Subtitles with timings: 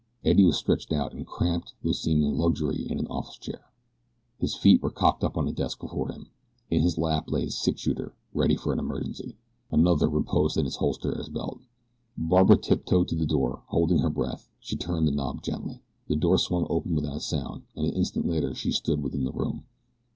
[0.25, 3.65] Eddie was stretched out in cramped though seeming luxury in an office chair.
[4.39, 6.31] His feet were cocked up on the desk before him.
[6.71, 9.37] In his lap lay his six shooter ready for any emergency.
[9.69, 11.59] Another reposed in its holster at his belt.
[12.17, 13.61] Barbara tiptoed to the door.
[13.67, 15.83] Holding her breath she turned the knob gently.
[16.07, 19.31] The door swung open without a sound, and an instant later she stood within the
[19.31, 19.65] room.